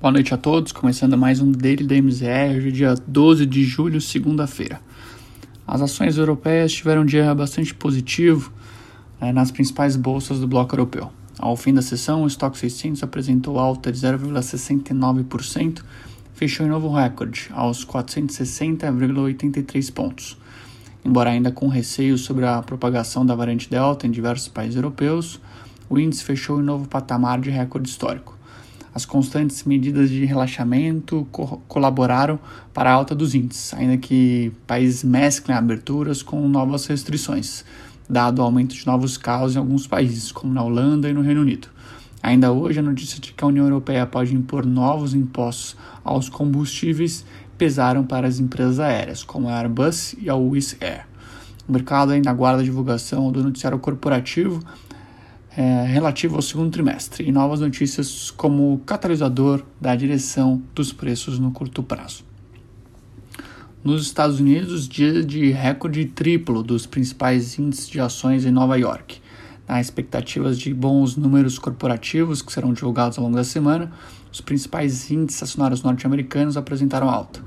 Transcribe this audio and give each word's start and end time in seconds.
Boa 0.00 0.12
noite 0.12 0.32
a 0.32 0.38
todos, 0.38 0.72
começando 0.72 1.18
mais 1.18 1.42
um 1.42 1.52
Daily 1.52 1.86
da 1.86 1.94
MZR, 1.94 2.56
hoje 2.56 2.68
é 2.68 2.70
dia 2.70 2.94
12 3.06 3.44
de 3.44 3.62
julho, 3.64 4.00
segunda-feira. 4.00 4.80
As 5.66 5.82
ações 5.82 6.16
europeias 6.16 6.72
tiveram 6.72 7.02
um 7.02 7.04
dia 7.04 7.34
bastante 7.34 7.74
positivo 7.74 8.50
é, 9.20 9.30
nas 9.30 9.50
principais 9.50 9.96
bolsas 9.96 10.40
do 10.40 10.48
bloco 10.48 10.74
europeu. 10.74 11.12
Ao 11.38 11.54
fim 11.54 11.74
da 11.74 11.82
sessão, 11.82 12.22
o 12.22 12.26
estoque 12.26 12.56
600 12.56 13.02
apresentou 13.02 13.58
alta 13.58 13.92
de 13.92 13.98
0,69%, 13.98 15.82
fechou 16.32 16.64
em 16.64 16.70
novo 16.70 16.90
recorde, 16.90 17.50
aos 17.52 17.84
460,83 17.84 19.92
pontos. 19.92 20.38
Embora 21.04 21.28
ainda 21.28 21.52
com 21.52 21.68
receio 21.68 22.16
sobre 22.16 22.46
a 22.46 22.62
propagação 22.62 23.26
da 23.26 23.34
variante 23.34 23.68
Delta 23.68 24.06
em 24.06 24.10
diversos 24.10 24.48
países 24.48 24.76
europeus, 24.76 25.38
o 25.90 25.98
índice 25.98 26.24
fechou 26.24 26.58
em 26.58 26.64
novo 26.64 26.88
patamar 26.88 27.38
de 27.38 27.50
recorde 27.50 27.90
histórico. 27.90 28.39
As 28.94 29.04
constantes 29.04 29.64
medidas 29.64 30.10
de 30.10 30.24
relaxamento 30.24 31.26
co 31.30 31.62
colaboraram 31.68 32.38
para 32.74 32.90
a 32.90 32.92
alta 32.92 33.14
dos 33.14 33.34
índices, 33.34 33.72
ainda 33.74 33.96
que 33.96 34.52
países 34.66 35.04
mesclem 35.04 35.56
aberturas 35.56 36.22
com 36.22 36.48
novas 36.48 36.86
restrições, 36.86 37.64
dado 38.08 38.40
o 38.40 38.42
aumento 38.42 38.74
de 38.74 38.84
novos 38.86 39.16
casos 39.16 39.54
em 39.54 39.58
alguns 39.58 39.86
países, 39.86 40.32
como 40.32 40.52
na 40.52 40.62
Holanda 40.62 41.08
e 41.08 41.12
no 41.12 41.22
Reino 41.22 41.42
Unido. 41.42 41.68
Ainda 42.22 42.52
hoje, 42.52 42.80
a 42.80 42.82
notícia 42.82 43.18
de 43.20 43.32
que 43.32 43.42
a 43.42 43.46
União 43.46 43.64
Europeia 43.64 44.06
pode 44.06 44.34
impor 44.34 44.66
novos 44.66 45.14
impostos 45.14 45.76
aos 46.04 46.28
combustíveis 46.28 47.24
pesaram 47.56 48.04
para 48.04 48.26
as 48.26 48.40
empresas 48.40 48.80
aéreas, 48.80 49.22
como 49.22 49.48
a 49.48 49.58
Airbus 49.58 50.14
e 50.18 50.28
a 50.28 50.34
Wizz 50.34 50.76
Air. 50.80 51.06
O 51.68 51.72
mercado 51.72 52.12
ainda 52.12 52.30
aguarda 52.30 52.62
a 52.62 52.64
divulgação 52.64 53.30
do 53.30 53.42
noticiário 53.42 53.78
corporativo 53.78 54.60
é, 55.56 55.84
relativo 55.84 56.36
ao 56.36 56.42
segundo 56.42 56.70
trimestre 56.70 57.28
e 57.28 57.32
novas 57.32 57.60
notícias 57.60 58.30
como 58.30 58.80
catalisador 58.86 59.64
da 59.80 59.94
direção 59.96 60.62
dos 60.74 60.92
preços 60.92 61.38
no 61.38 61.50
curto 61.50 61.82
prazo. 61.82 62.24
Nos 63.82 64.02
Estados 64.02 64.40
Unidos, 64.40 64.86
dia 64.86 65.24
de 65.24 65.50
recorde 65.50 66.04
triplo 66.04 66.62
dos 66.62 66.84
principais 66.84 67.58
índices 67.58 67.88
de 67.88 67.98
ações 68.00 68.44
em 68.44 68.50
Nova 68.50 68.78
York. 68.78 69.20
Na 69.66 69.80
expectativas 69.80 70.58
de 70.58 70.74
bons 70.74 71.16
números 71.16 71.58
corporativos 71.58 72.42
que 72.42 72.52
serão 72.52 72.72
divulgados 72.72 73.16
ao 73.16 73.24
longo 73.24 73.36
da 73.36 73.44
semana, 73.44 73.90
os 74.30 74.40
principais 74.40 75.10
índices 75.10 75.42
acionários 75.42 75.82
norte-americanos 75.82 76.56
apresentaram 76.56 77.08
alta. 77.08 77.40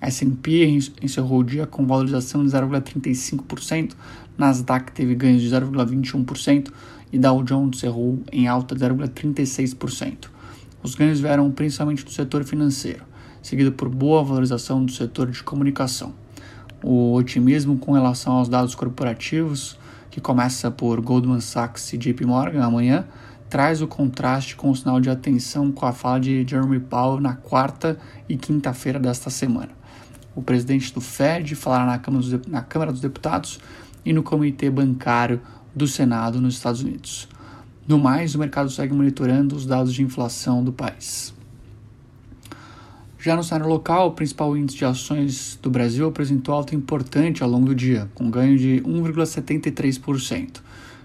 S&P 0.00 0.78
encerrou 1.02 1.40
o 1.40 1.44
dia 1.44 1.66
com 1.66 1.86
valorização 1.86 2.44
de 2.44 2.50
0,35%, 2.50 3.94
Nasdaq 4.38 4.92
teve 4.92 5.14
ganhos 5.14 5.42
de 5.42 5.50
0,21%, 5.50 6.68
e 7.12 7.18
Dow 7.18 7.42
Jones 7.42 7.78
encerrou 7.78 8.18
em 8.32 8.46
alta 8.46 8.74
de 8.74 8.84
0,36%. 8.84 10.28
Os 10.82 10.94
ganhos 10.94 11.20
vieram 11.20 11.50
principalmente 11.50 12.04
do 12.04 12.10
setor 12.10 12.44
financeiro, 12.44 13.04
seguido 13.42 13.72
por 13.72 13.88
boa 13.88 14.24
valorização 14.24 14.84
do 14.84 14.92
setor 14.92 15.30
de 15.30 15.42
comunicação. 15.42 16.14
O 16.82 17.12
otimismo 17.14 17.76
com 17.76 17.92
relação 17.92 18.34
aos 18.34 18.48
dados 18.48 18.74
corporativos, 18.74 19.78
que 20.10 20.20
começa 20.20 20.70
por 20.70 21.00
Goldman 21.00 21.40
Sachs 21.40 21.92
e 21.92 21.98
JP 21.98 22.24
Morgan 22.24 22.64
amanhã, 22.64 23.04
traz 23.50 23.82
o 23.82 23.86
contraste 23.86 24.56
com 24.56 24.70
o 24.70 24.76
sinal 24.76 25.00
de 25.00 25.10
atenção 25.10 25.70
com 25.70 25.84
a 25.84 25.92
fala 25.92 26.20
de 26.20 26.46
Jeremy 26.46 26.80
Powell 26.80 27.20
na 27.20 27.34
quarta 27.34 27.98
e 28.28 28.36
quinta-feira 28.36 28.98
desta 28.98 29.28
semana. 29.28 29.70
O 30.34 30.40
presidente 30.40 30.94
do 30.94 31.00
Fed 31.00 31.54
falará 31.56 32.00
na 32.48 32.62
Câmara 32.62 32.92
dos 32.92 33.00
Deputados 33.00 33.58
e 34.04 34.12
no 34.12 34.22
Comitê 34.22 34.70
Bancário 34.70 35.40
do 35.74 35.86
Senado 35.86 36.40
nos 36.40 36.54
Estados 36.54 36.82
Unidos. 36.82 37.28
No 37.86 37.98
mais, 37.98 38.34
o 38.34 38.38
mercado 38.38 38.70
segue 38.70 38.94
monitorando 38.94 39.56
os 39.56 39.66
dados 39.66 39.92
de 39.92 40.02
inflação 40.02 40.62
do 40.62 40.72
país. 40.72 41.34
Já 43.18 43.36
no 43.36 43.44
cenário 43.44 43.68
local, 43.68 44.08
o 44.08 44.12
principal 44.12 44.56
índice 44.56 44.78
de 44.78 44.84
ações 44.86 45.58
do 45.60 45.68
Brasil 45.68 46.08
apresentou 46.08 46.54
alta 46.54 46.74
importante 46.74 47.42
ao 47.42 47.50
longo 47.50 47.66
do 47.66 47.74
dia, 47.74 48.08
com 48.14 48.30
ganho 48.30 48.56
de 48.56 48.80
1,73%. 48.86 50.58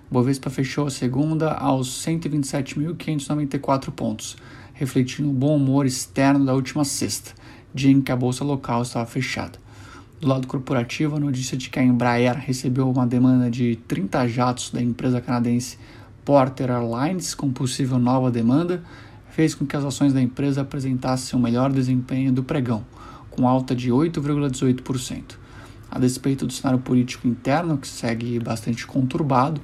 O 0.09 0.13
Bovespa 0.13 0.49
fechou 0.49 0.87
a 0.87 0.89
segunda 0.89 1.51
aos 1.51 1.89
127.594 2.05 3.91
pontos, 3.91 4.37
refletindo 4.73 5.29
o 5.29 5.33
bom 5.33 5.57
humor 5.57 5.85
externo 5.85 6.45
da 6.45 6.53
última 6.53 6.85
sexta, 6.85 7.33
dia 7.73 7.91
em 7.91 7.99
que 7.99 8.13
a 8.13 8.15
bolsa 8.15 8.45
local 8.45 8.83
estava 8.83 9.05
fechada. 9.05 9.64
Do 10.19 10.29
lado 10.29 10.47
corporativo, 10.47 11.17
a 11.17 11.19
notícia 11.19 11.57
de 11.57 11.69
que 11.69 11.77
a 11.77 11.83
Embraer 11.83 12.37
recebeu 12.37 12.89
uma 12.89 13.05
demanda 13.05 13.51
de 13.51 13.75
30 13.87 14.27
jatos 14.29 14.71
da 14.71 14.81
empresa 14.81 15.19
canadense 15.19 15.77
Porter 16.23 16.71
Airlines 16.71 17.35
com 17.35 17.51
possível 17.51 17.99
nova 17.99 18.31
demanda 18.31 18.81
fez 19.29 19.53
com 19.53 19.65
que 19.65 19.75
as 19.75 19.83
ações 19.83 20.13
da 20.13 20.21
empresa 20.21 20.61
apresentassem 20.61 21.37
o 21.37 21.41
melhor 21.41 21.69
desempenho 21.69 22.31
do 22.31 22.41
pregão, 22.41 22.85
com 23.29 23.45
alta 23.45 23.75
de 23.75 23.91
8,18%. 23.91 25.35
A 25.91 25.99
despeito 25.99 26.47
do 26.47 26.53
cenário 26.53 26.79
político 26.79 27.27
interno, 27.27 27.77
que 27.77 27.87
segue 27.87 28.39
bastante 28.39 28.87
conturbado, 28.87 29.59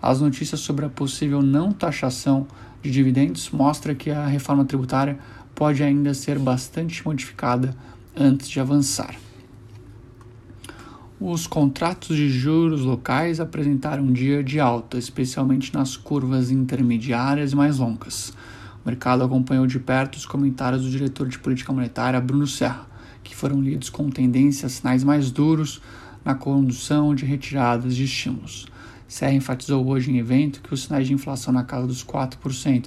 as 0.00 0.20
notícias 0.20 0.60
sobre 0.60 0.86
a 0.86 0.88
possível 0.88 1.42
não 1.42 1.72
taxação 1.72 2.46
de 2.80 2.92
dividendos 2.92 3.50
mostram 3.50 3.96
que 3.96 4.10
a 4.10 4.26
reforma 4.26 4.64
tributária 4.64 5.18
pode 5.52 5.82
ainda 5.82 6.14
ser 6.14 6.38
bastante 6.38 7.04
modificada 7.04 7.76
antes 8.16 8.48
de 8.48 8.60
avançar. 8.60 9.25
Os 11.28 11.44
contratos 11.44 12.16
de 12.16 12.28
juros 12.28 12.82
locais 12.82 13.40
apresentaram 13.40 14.04
um 14.04 14.12
dia 14.12 14.44
de 14.44 14.60
alta, 14.60 14.96
especialmente 14.96 15.74
nas 15.74 15.96
curvas 15.96 16.52
intermediárias 16.52 17.50
e 17.50 17.56
mais 17.56 17.78
longas. 17.78 18.32
O 18.84 18.88
mercado 18.88 19.24
acompanhou 19.24 19.66
de 19.66 19.80
perto 19.80 20.14
os 20.14 20.24
comentários 20.24 20.82
do 20.82 20.88
diretor 20.88 21.28
de 21.28 21.36
política 21.36 21.72
monetária 21.72 22.20
Bruno 22.20 22.46
Serra, 22.46 22.86
que 23.24 23.34
foram 23.34 23.60
lidos 23.60 23.90
com 23.90 24.08
tendência 24.08 24.66
a 24.66 24.68
sinais 24.68 25.02
mais 25.02 25.32
duros 25.32 25.82
na 26.24 26.36
condução 26.36 27.12
de 27.12 27.24
retiradas 27.24 27.96
de 27.96 28.04
estímulos. 28.04 28.68
Serra 29.08 29.32
enfatizou 29.32 29.84
hoje 29.84 30.12
em 30.12 30.18
evento 30.18 30.62
que 30.62 30.72
os 30.72 30.84
sinais 30.84 31.08
de 31.08 31.12
inflação 31.12 31.52
na 31.52 31.64
casa 31.64 31.88
dos 31.88 32.04
4% 32.04 32.86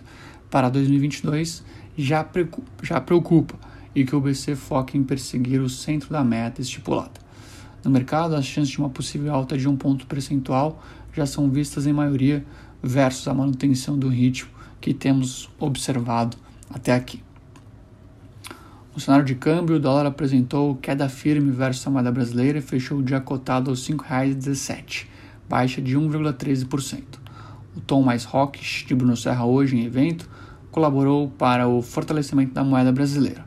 para 0.49 0.69
2022 0.69 1.61
já 1.97 2.23
preocupa 2.23 3.59
e 3.93 4.05
que 4.05 4.15
o 4.15 4.21
BC 4.21 4.55
foca 4.55 4.95
em 4.95 5.03
perseguir 5.03 5.59
o 5.59 5.67
centro 5.67 6.09
da 6.09 6.23
meta 6.23 6.61
estipulada. 6.61 7.27
No 7.83 7.91
mercado, 7.91 8.35
as 8.35 8.45
chances 8.45 8.69
de 8.69 8.79
uma 8.79 8.89
possível 8.89 9.33
alta 9.33 9.57
de 9.57 9.67
um 9.67 9.75
ponto 9.75 10.05
percentual 10.05 10.83
já 11.13 11.25
são 11.25 11.49
vistas 11.49 11.87
em 11.87 11.93
maioria 11.93 12.45
versus 12.81 13.27
a 13.27 13.33
manutenção 13.33 13.97
do 13.97 14.09
ritmo 14.09 14.49
que 14.81 14.93
temos 14.93 15.49
observado 15.59 16.37
até 16.69 16.93
aqui. 16.93 17.23
No 18.93 18.99
cenário 18.99 19.25
de 19.25 19.35
câmbio, 19.35 19.77
o 19.77 19.79
dólar 19.79 20.05
apresentou 20.05 20.75
queda 20.75 21.07
firme 21.07 21.51
versus 21.51 21.85
a 21.87 21.89
moeda 21.89 22.11
brasileira 22.11 22.57
e 22.57 22.61
fechou 22.61 22.99
o 22.99 23.03
dia 23.03 23.21
cotado 23.21 23.69
aos 23.69 23.87
R$ 23.87 23.95
5,17, 23.95 25.05
baixa 25.47 25.81
de 25.81 25.97
1,13%. 25.97 27.03
O 27.77 27.79
tom 27.79 28.01
mais 28.01 28.25
hawkish 28.25 28.85
de 28.85 28.95
Bruno 28.95 29.15
Serra 29.15 29.45
hoje 29.45 29.77
em 29.77 29.85
evento 29.85 30.29
colaborou 30.71 31.29
para 31.29 31.67
o 31.67 31.81
fortalecimento 31.81 32.53
da 32.53 32.63
moeda 32.63 32.91
brasileira. 32.91 33.45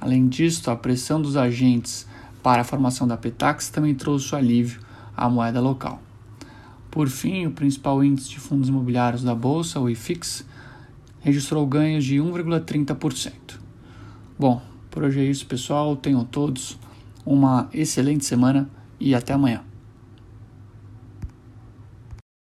Além 0.00 0.28
disso, 0.28 0.70
a 0.70 0.76
pressão 0.76 1.20
dos 1.20 1.36
agentes 1.36 2.06
para 2.46 2.62
a 2.62 2.64
formação 2.64 3.08
da 3.08 3.16
Petax 3.16 3.70
também 3.70 3.92
trouxe 3.92 4.32
alívio 4.36 4.80
à 5.16 5.28
moeda 5.28 5.60
local. 5.60 6.00
Por 6.88 7.08
fim, 7.08 7.44
o 7.44 7.50
principal 7.50 8.04
índice 8.04 8.30
de 8.30 8.38
fundos 8.38 8.68
imobiliários 8.68 9.24
da 9.24 9.34
bolsa, 9.34 9.80
o 9.80 9.90
IFIX, 9.90 10.46
registrou 11.18 11.66
ganhos 11.66 12.04
de 12.04 12.18
1,30%. 12.18 13.32
Bom, 14.38 14.62
por 14.92 15.02
hoje 15.02 15.18
é 15.18 15.24
isso, 15.24 15.44
pessoal. 15.44 15.96
Tenham 15.96 16.24
todos 16.24 16.78
uma 17.24 17.68
excelente 17.74 18.24
semana 18.24 18.70
e 19.00 19.12
até 19.12 19.32
amanhã. 19.32 19.64